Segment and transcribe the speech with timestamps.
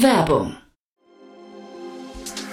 [0.00, 0.56] Werbung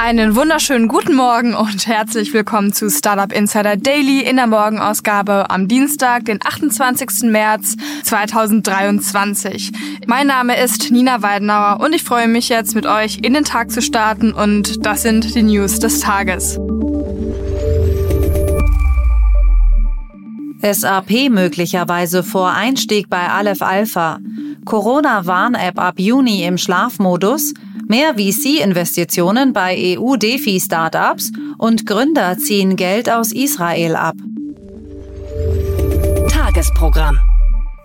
[0.00, 5.66] Einen wunderschönen guten Morgen und herzlich willkommen zu Startup Insider Daily in der Morgenausgabe am
[5.66, 7.24] Dienstag, den 28.
[7.24, 7.74] März
[8.04, 9.72] 2023.
[10.06, 13.72] Mein Name ist Nina Weidenauer und ich freue mich jetzt mit euch in den Tag
[13.72, 16.60] zu starten und das sind die News des Tages.
[20.62, 24.20] SAP möglicherweise vor Einstieg bei Aleph Alpha.
[24.64, 27.52] Corona-Warn-App ab Juni im Schlafmodus–
[27.88, 34.14] mehr VC-Investitionen bei EU-Defi-Startups und Gründer ziehen Geld aus Israel ab.
[36.30, 37.18] Tagesprogramm.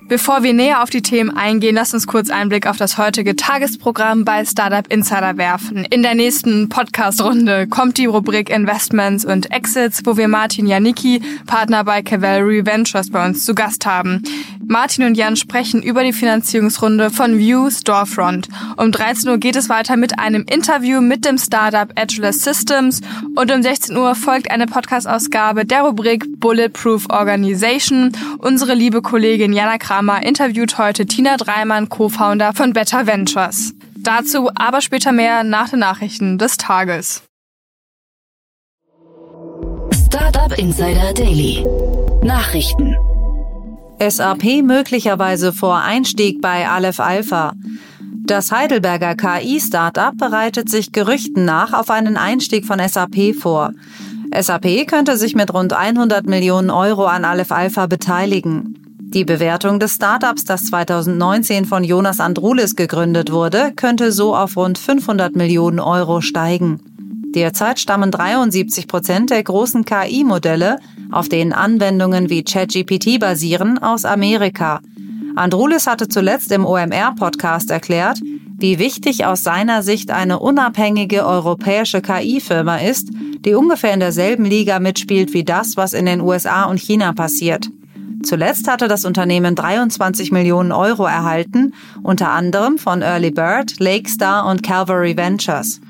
[0.09, 3.35] Bevor wir näher auf die Themen eingehen, lasst uns kurz einen Blick auf das heutige
[3.35, 5.85] Tagesprogramm bei Startup Insider werfen.
[5.85, 11.83] In der nächsten Podcast-Runde kommt die Rubrik Investments und Exits, wo wir Martin Janicki, Partner
[11.83, 14.21] bei Cavalry Ventures, bei uns zu Gast haben.
[14.65, 18.47] Martin und Jan sprechen über die Finanzierungsrunde von View Storefront.
[18.77, 23.01] Um 13 Uhr geht es weiter mit einem Interview mit dem Startup Edgeless Systems
[23.35, 28.13] und um 16 Uhr folgt eine Podcast-Ausgabe der Rubrik Bulletproof Organization.
[28.37, 33.75] Unsere liebe Kollegin Jana Kramer interviewt heute Tina Dreimann, Co-Founder von Better Ventures.
[33.95, 37.21] Dazu aber später mehr nach den Nachrichten des Tages.
[40.07, 41.63] Startup Insider Daily.
[42.23, 42.95] Nachrichten.
[43.99, 47.53] SAP möglicherweise vor Einstieg bei Aleph Alpha.
[48.25, 53.73] Das Heidelberger KI-Startup bereitet sich Gerüchten nach auf einen Einstieg von SAP vor.
[54.35, 58.82] SAP könnte sich mit rund 100 Millionen Euro an Aleph Alpha beteiligen.
[59.13, 64.79] Die Bewertung des Startups, das 2019 von Jonas Andrulis gegründet wurde, könnte so auf rund
[64.79, 66.79] 500 Millionen Euro steigen.
[67.35, 70.79] Derzeit stammen 73 Prozent der großen KI-Modelle,
[71.11, 74.81] auf denen Anwendungen wie ChatGPT basieren, aus Amerika.
[75.35, 78.19] Andrulis hatte zuletzt im OMR-Podcast erklärt,
[78.57, 83.09] wie wichtig aus seiner Sicht eine unabhängige europäische KI-Firma ist,
[83.45, 87.69] die ungefähr in derselben Liga mitspielt wie das, was in den USA und China passiert.
[88.23, 94.63] Zuletzt hatte das Unternehmen 23 Millionen Euro erhalten, unter anderem von Early Bird, Lakestar und
[94.63, 95.81] Calvary Ventures.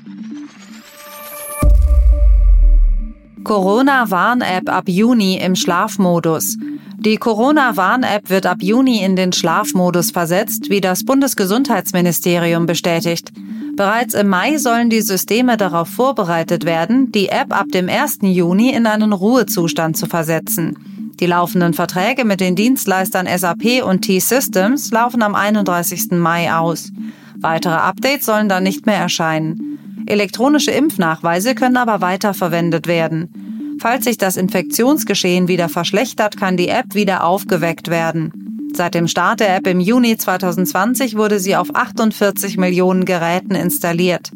[3.44, 6.56] Corona-Warn-App ab Juni im Schlafmodus.
[6.98, 13.32] Die Corona-Warn-App wird ab Juni in den Schlafmodus versetzt, wie das Bundesgesundheitsministerium bestätigt.
[13.76, 18.20] Bereits im Mai sollen die Systeme darauf vorbereitet werden, die App ab dem 1.
[18.22, 20.93] Juni in einen Ruhezustand zu versetzen.
[21.20, 26.10] Die laufenden Verträge mit den Dienstleistern SAP und T-Systems laufen am 31.
[26.12, 26.90] Mai aus.
[27.38, 29.78] Weitere Updates sollen dann nicht mehr erscheinen.
[30.06, 33.76] Elektronische Impfnachweise können aber weiter verwendet werden.
[33.80, 38.43] Falls sich das Infektionsgeschehen wieder verschlechtert, kann die App wieder aufgeweckt werden.
[38.76, 44.32] Seit dem Start der App im Juni 2020 wurde sie auf 48 Millionen Geräten installiert.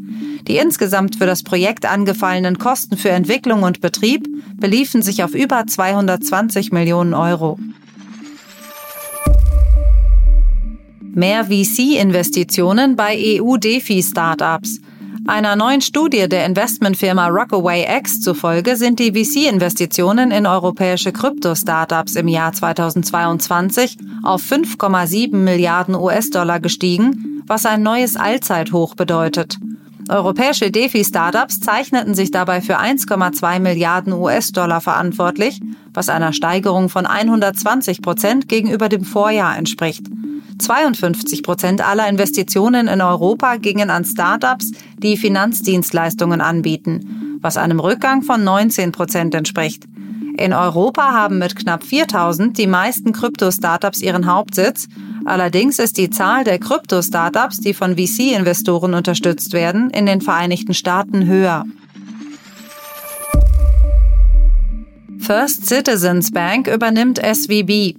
[0.46, 5.66] Die insgesamt für das Projekt angefallenen Kosten für Entwicklung und Betrieb beliefen sich auf über
[5.66, 7.58] 220 Millionen Euro.
[11.00, 14.80] Mehr VC-Investitionen bei EU-Defi-Startups.
[15.28, 22.28] Einer neuen Studie der Investmentfirma Rockaway X zufolge sind die VC-Investitionen in europäische Krypto-Startups im
[22.28, 29.58] Jahr 2022 auf 5,7 Milliarden US-Dollar gestiegen, was ein neues Allzeithoch bedeutet.
[30.08, 35.60] Europäische DeFi-Startups zeichneten sich dabei für 1,2 Milliarden US-Dollar verantwortlich,
[35.98, 40.06] was einer Steigerung von 120 Prozent gegenüber dem Vorjahr entspricht.
[40.60, 48.22] 52 Prozent aller Investitionen in Europa gingen an Startups, die Finanzdienstleistungen anbieten, was einem Rückgang
[48.22, 49.86] von 19 Prozent entspricht.
[50.36, 54.86] In Europa haben mit knapp 4000 die meisten Krypto-Startups ihren Hauptsitz.
[55.24, 61.26] Allerdings ist die Zahl der Krypto-Startups, die von VC-Investoren unterstützt werden, in den Vereinigten Staaten
[61.26, 61.64] höher.
[65.20, 67.94] First Citizens Bank übernimmt SVB.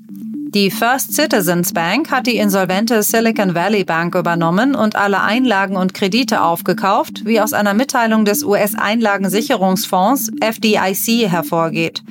[0.51, 5.93] Die First Citizens Bank hat die insolvente Silicon Valley Bank übernommen und alle Einlagen und
[5.93, 12.01] Kredite aufgekauft, wie aus einer Mitteilung des US-Einlagensicherungsfonds FDIC hervorgeht.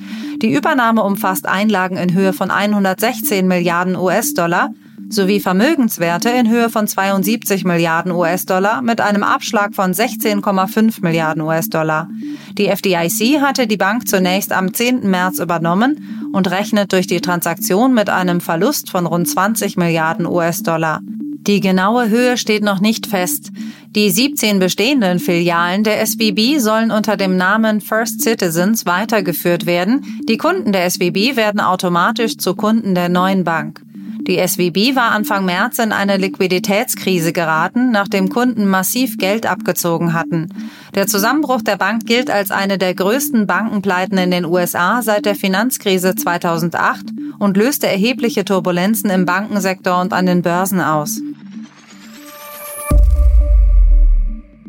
[0.41, 4.69] Die Übernahme umfasst Einlagen in Höhe von 116 Milliarden US-Dollar
[5.09, 12.09] sowie Vermögenswerte in Höhe von 72 Milliarden US-Dollar mit einem Abschlag von 16,5 Milliarden US-Dollar.
[12.57, 15.09] Die FDIC hatte die Bank zunächst am 10.
[15.09, 21.01] März übernommen und rechnet durch die Transaktion mit einem Verlust von rund 20 Milliarden US-Dollar.
[21.49, 23.51] Die genaue Höhe steht noch nicht fest.
[23.95, 30.21] Die 17 bestehenden Filialen der SWB sollen unter dem Namen First Citizens weitergeführt werden.
[30.27, 33.81] Die Kunden der SWB werden automatisch zu Kunden der neuen Bank.
[34.29, 40.49] Die SWB war Anfang März in eine Liquiditätskrise geraten, nachdem Kunden massiv Geld abgezogen hatten.
[40.93, 45.33] Der Zusammenbruch der Bank gilt als eine der größten Bankenpleiten in den USA seit der
[45.33, 47.05] Finanzkrise 2008
[47.39, 51.19] und löste erhebliche Turbulenzen im Bankensektor und an den Börsen aus.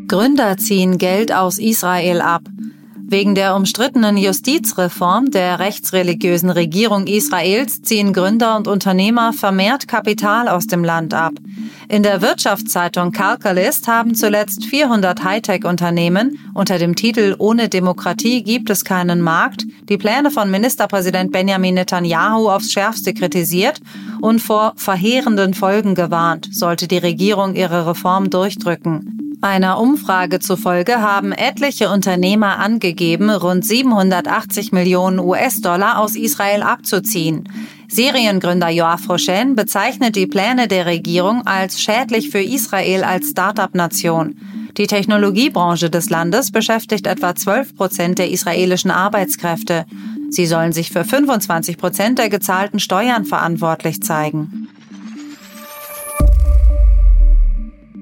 [0.09, 2.45] Gründer ziehen Geld aus Israel ab.
[3.11, 10.69] Wegen der umstrittenen Justizreform der rechtsreligiösen Regierung Israels ziehen Gründer und Unternehmer vermehrt Kapital aus
[10.69, 11.33] dem Land ab.
[11.89, 18.85] In der Wirtschaftszeitung Calcalist haben zuletzt 400 Hightech-Unternehmen unter dem Titel Ohne Demokratie gibt es
[18.85, 23.81] keinen Markt die Pläne von Ministerpräsident Benjamin Netanyahu aufs schärfste kritisiert
[24.21, 29.20] und vor verheerenden Folgen gewarnt, sollte die Regierung ihre Reform durchdrücken.
[29.43, 37.49] Einer Umfrage zufolge haben etliche Unternehmer angegeben, rund 780 Millionen US-Dollar aus Israel abzuziehen.
[37.89, 44.37] Seriengründer Joachim Rochen bezeichnet die Pläne der Regierung als schädlich für Israel als Start-up-Nation.
[44.77, 49.87] Die Technologiebranche des Landes beschäftigt etwa 12 Prozent der israelischen Arbeitskräfte.
[50.29, 54.70] Sie sollen sich für 25 Prozent der gezahlten Steuern verantwortlich zeigen.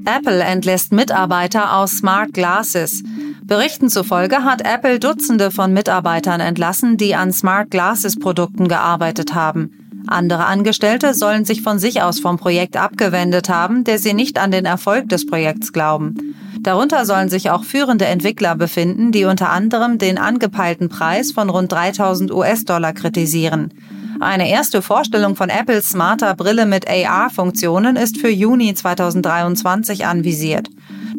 [0.09, 3.03] Apple entlässt Mitarbeiter aus Smart Glasses.
[3.43, 10.03] Berichten zufolge hat Apple Dutzende von Mitarbeitern entlassen, die an Smart Glasses Produkten gearbeitet haben.
[10.07, 14.51] Andere Angestellte sollen sich von sich aus vom Projekt abgewendet haben, der sie nicht an
[14.51, 16.35] den Erfolg des Projekts glauben.
[16.61, 21.71] Darunter sollen sich auch führende Entwickler befinden, die unter anderem den angepeilten Preis von rund
[21.71, 23.75] 3000 US-Dollar kritisieren.
[24.21, 30.69] Eine erste Vorstellung von Apples smarter Brille mit AR-Funktionen ist für Juni 2023 anvisiert.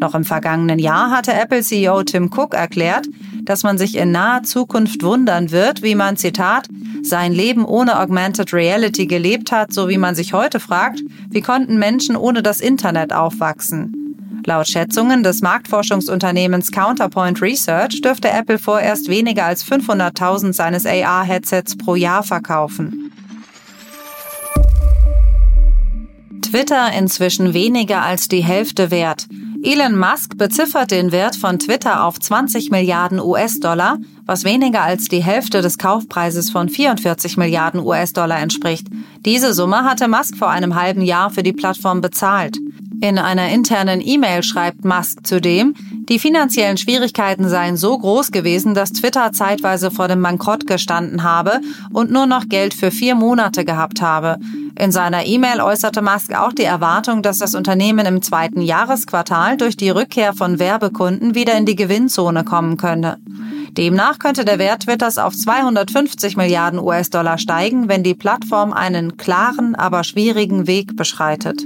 [0.02, 3.08] Noch im vergangenen Jahr hatte Apple-CEO Tim Cook erklärt,
[3.44, 6.68] dass man sich in naher Zukunft wundern wird, wie man, Zitat,
[7.02, 11.80] sein Leben ohne Augmented Reality gelebt hat, so wie man sich heute fragt, wie konnten
[11.80, 13.99] Menschen ohne das Internet aufwachsen.
[14.46, 21.96] Laut Schätzungen des Marktforschungsunternehmens Counterpoint Research dürfte Apple vorerst weniger als 500.000 seines AR-Headsets pro
[21.96, 23.12] Jahr verkaufen.
[26.42, 29.28] Twitter inzwischen weniger als die Hälfte wert.
[29.62, 35.22] Elon Musk beziffert den Wert von Twitter auf 20 Milliarden US-Dollar, was weniger als die
[35.22, 38.88] Hälfte des Kaufpreises von 44 Milliarden US-Dollar entspricht.
[39.26, 42.58] Diese Summe hatte Musk vor einem halben Jahr für die Plattform bezahlt.
[43.02, 45.74] In einer internen E-Mail schreibt Musk zudem,
[46.10, 51.62] die finanziellen Schwierigkeiten seien so groß gewesen, dass Twitter zeitweise vor dem Bankrott gestanden habe
[51.94, 54.38] und nur noch Geld für vier Monate gehabt habe.
[54.78, 59.78] In seiner E-Mail äußerte Musk auch die Erwartung, dass das Unternehmen im zweiten Jahresquartal durch
[59.78, 63.18] die Rückkehr von Werbekunden wieder in die Gewinnzone kommen könne.
[63.78, 69.76] Demnach könnte der Wert Twitters auf 250 Milliarden US-Dollar steigen, wenn die Plattform einen klaren,
[69.76, 71.64] aber schwierigen Weg beschreitet.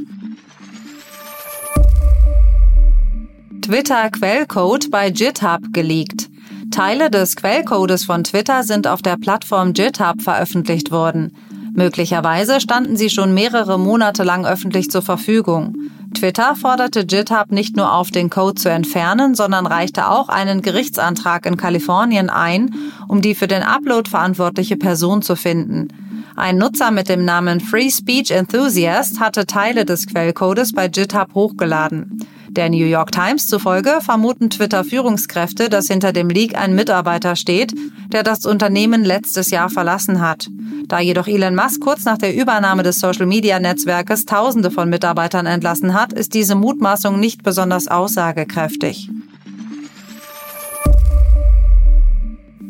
[3.64, 6.30] Twitter-Quellcode bei GitHub geleakt.
[6.70, 11.34] Teile des Quellcodes von Twitter sind auf der Plattform GitHub veröffentlicht worden.
[11.74, 15.78] Möglicherweise standen sie schon mehrere Monate lang öffentlich zur Verfügung.
[16.14, 21.46] Twitter forderte GitHub nicht nur auf, den Code zu entfernen, sondern reichte auch einen Gerichtsantrag
[21.46, 22.76] in Kalifornien ein,
[23.08, 25.88] um die für den Upload verantwortliche Person zu finden.
[26.36, 32.20] Ein Nutzer mit dem Namen Free Speech Enthusiast hatte Teile des Quellcodes bei GitHub hochgeladen.
[32.56, 37.74] Der New York Times zufolge vermuten Twitter-Führungskräfte, dass hinter dem Leak ein Mitarbeiter steht,
[38.12, 40.50] der das Unternehmen letztes Jahr verlassen hat.
[40.88, 46.14] Da jedoch Elon Musk kurz nach der Übernahme des Social-Media-Netzwerkes Tausende von Mitarbeitern entlassen hat,
[46.14, 49.10] ist diese Mutmaßung nicht besonders aussagekräftig.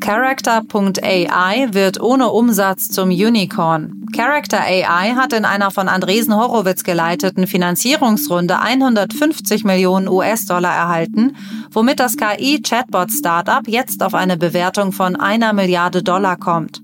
[0.03, 4.05] Character.ai wird ohne Umsatz zum Unicorn.
[4.13, 11.37] Character AI hat in einer von Andresen Horowitz geleiteten Finanzierungsrunde 150 Millionen US-Dollar erhalten,
[11.71, 16.82] womit das KI-Chatbot-Startup jetzt auf eine Bewertung von einer Milliarde Dollar kommt.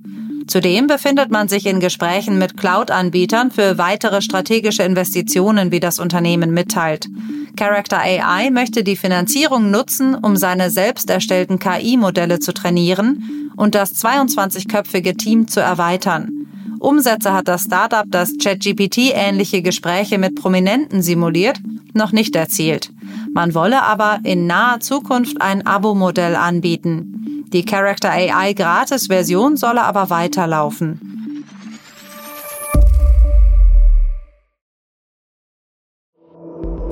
[0.50, 6.56] Zudem befindet man sich in Gesprächen mit Cloud-Anbietern für weitere strategische Investitionen, wie das Unternehmen
[6.56, 7.08] mitteilt.
[7.56, 13.94] Character AI möchte die Finanzierung nutzen, um seine selbst erstellten KI-Modelle zu trainieren und das
[14.04, 16.48] 22-köpfige Team zu erweitern.
[16.80, 21.60] Umsätze hat das Startup, das ChatGPT ähnliche Gespräche mit Prominenten simuliert,
[21.94, 22.90] noch nicht erzielt.
[23.34, 27.46] Man wolle aber in naher Zukunft ein Abo-Modell anbieten.
[27.54, 31.46] Die Character AI Gratis-Version solle aber weiterlaufen.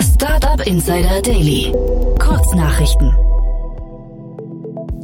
[0.01, 1.73] Startup Insider Daily.
[2.19, 3.13] Kurznachrichten.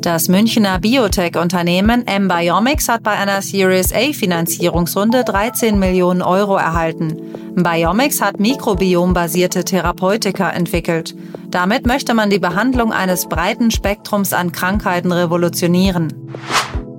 [0.03, 7.15] Das Münchner Biotech-Unternehmen M-Biomics hat bei einer Series A Finanzierungsrunde 13 Millionen Euro erhalten.
[7.55, 11.15] Biomics hat mikrobiombasierte Therapeutika entwickelt.
[11.49, 16.11] Damit möchte man die Behandlung eines breiten Spektrums an Krankheiten revolutionieren.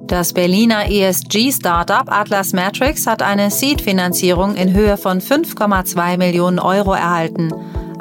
[0.06, 7.52] Das Berliner ESG-Startup Atlas Matrix hat eine Seed-Finanzierung in Höhe von 5,2 Millionen Euro erhalten.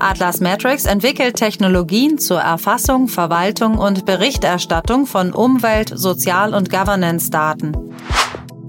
[0.03, 7.71] Atlas Matrix entwickelt Technologien zur Erfassung, Verwaltung und Berichterstattung von Umwelt-, Sozial- und Governance-Daten.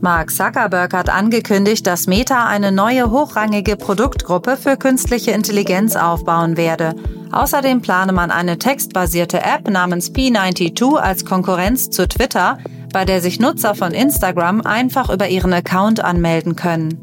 [0.01, 6.95] Mark Zuckerberg hat angekündigt, dass Meta eine neue hochrangige Produktgruppe für künstliche Intelligenz aufbauen werde.
[7.33, 12.59] Außerdem plane man eine textbasierte App namens P92 als Konkurrenz zu Twitter,
[12.93, 17.03] bei der sich Nutzer von Instagram einfach über ihren Account anmelden können.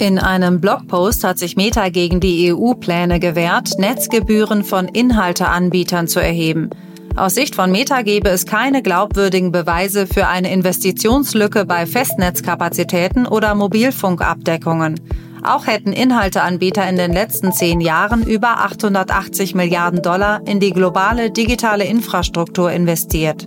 [0.00, 6.70] In einem Blogpost hat sich Meta gegen die EU-Pläne gewehrt, Netzgebühren von Inhalteanbietern zu erheben.
[7.16, 13.54] Aus Sicht von Meta gebe es keine glaubwürdigen Beweise für eine Investitionslücke bei Festnetzkapazitäten oder
[13.54, 14.98] Mobilfunkabdeckungen.
[15.42, 21.30] Auch hätten Inhalteanbieter in den letzten zehn Jahren über 880 Milliarden Dollar in die globale
[21.30, 23.44] digitale Infrastruktur investiert.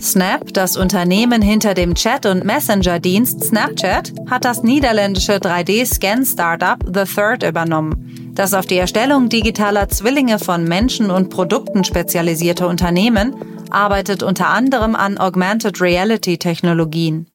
[0.00, 7.42] Snap, das Unternehmen hinter dem Chat- und Messenger-Dienst Snapchat, hat das niederländische 3D-Scan-Startup The Third
[7.42, 8.32] übernommen.
[8.34, 13.34] Das auf die Erstellung digitaler Zwillinge von Menschen und Produkten spezialisierte Unternehmen
[13.70, 17.26] arbeitet unter anderem an Augmented Reality-Technologien.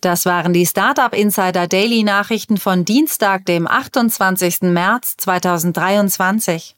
[0.00, 4.62] Das waren die Startup Insider Daily Nachrichten von Dienstag, dem 28.
[4.62, 6.77] März 2023.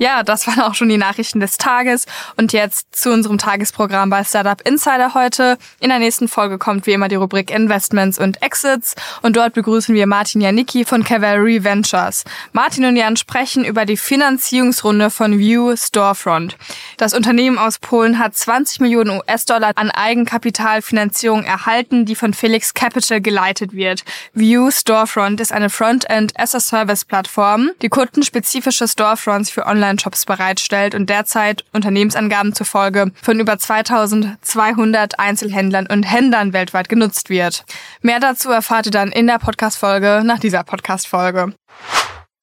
[0.00, 2.06] Ja, das waren auch schon die Nachrichten des Tages.
[2.38, 5.58] Und jetzt zu unserem Tagesprogramm bei Startup Insider heute.
[5.78, 8.94] In der nächsten Folge kommt wie immer die Rubrik Investments und Exits.
[9.20, 12.24] Und dort begrüßen wir Martin Janicki von Cavalry Ventures.
[12.54, 16.56] Martin und Jan sprechen über die Finanzierungsrunde von View Storefront.
[16.96, 23.20] Das Unternehmen aus Polen hat 20 Millionen US-Dollar an Eigenkapitalfinanzierung erhalten, die von Felix Capital
[23.20, 24.04] geleitet wird.
[24.32, 32.54] View Storefront ist eine Frontend-as-a-Service-Plattform, die kundenspezifische Storefronts für Online Online-Shops bereitstellt und derzeit Unternehmensangaben
[32.54, 37.64] zufolge von über 2200 Einzelhändlern und Händlern weltweit genutzt wird.
[38.00, 41.54] Mehr dazu erfahrt ihr dann in der Podcast-Folge nach dieser Podcast-Folge.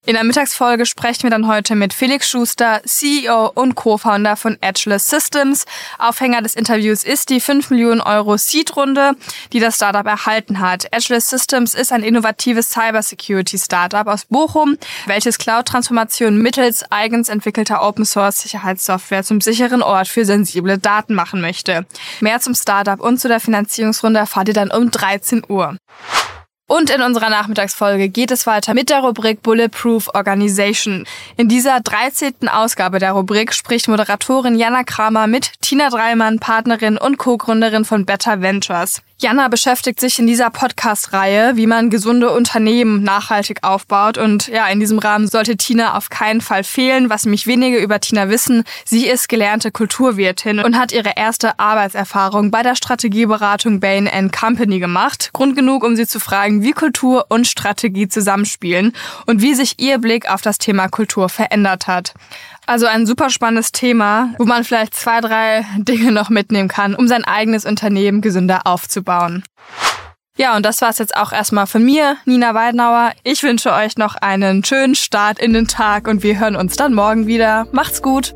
[0.08, 5.10] In der Mittagsfolge sprechen wir dann heute mit Felix Schuster, CEO und Co-Founder von Edgeless
[5.10, 5.66] Systems.
[6.00, 9.18] Aufhänger des Interviews ist die 5 Millionen Euro Seed-Runde,
[9.52, 10.86] die das Startup erhalten hat.
[10.94, 19.42] Edgeless Systems ist ein innovatives Cybersecurity-Startup aus Bochum, welches Cloud-Transformation mittels eigens entwickelter Open-Source-Sicherheitssoftware zum
[19.42, 21.86] sicheren Ort für sensible Daten machen möchte.
[22.22, 25.76] Mehr zum Startup und zu der Finanzierungsrunde erfahrt ihr dann um 13 Uhr.
[26.70, 31.06] Und in unserer Nachmittagsfolge geht es weiter mit der Rubrik Bulletproof Organization.
[31.38, 32.50] In dieser 13.
[32.50, 38.42] Ausgabe der Rubrik spricht Moderatorin Jana Kramer mit Tina Dreimann, Partnerin und Co-Gründerin von Better
[38.42, 39.02] Ventures.
[39.20, 44.20] Jana beschäftigt sich in dieser Podcast-Reihe, wie man gesunde Unternehmen nachhaltig aufbaut.
[44.20, 47.10] Und ja, in diesem Rahmen sollte Tina auf keinen Fall fehlen.
[47.10, 52.52] Was mich wenige über Tina wissen, sie ist gelernte Kulturwirtin und hat ihre erste Arbeitserfahrung
[52.52, 55.32] bei der Strategieberatung Bain Company gemacht.
[55.34, 58.94] Grund genug, um sie zu fragen, wie Kultur und Strategie zusammenspielen
[59.26, 62.14] und wie sich ihr Blick auf das Thema Kultur verändert hat.
[62.68, 67.08] Also ein super spannendes Thema, wo man vielleicht zwei, drei Dinge noch mitnehmen kann, um
[67.08, 69.44] sein eigenes Unternehmen gesünder aufzubauen.
[70.36, 73.14] Ja, und das war's jetzt auch erstmal von mir, Nina Weidenauer.
[73.24, 76.94] Ich wünsche euch noch einen schönen Start in den Tag und wir hören uns dann
[76.94, 77.68] morgen wieder.
[77.72, 78.36] Macht's gut!